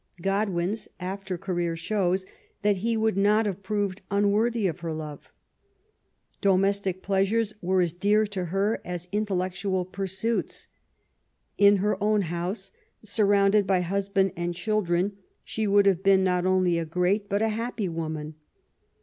[0.19, 2.25] Godwin's after career shows
[2.63, 5.31] that he would not have proved unworthy of her love.
[6.41, 10.67] Domestic pleasures were as dear to her as intellectual pursuits.
[11.59, 12.71] In her own house,
[13.03, 17.49] surrounded by husband and children, she would have been not only a great but a
[17.49, 18.33] happy woman.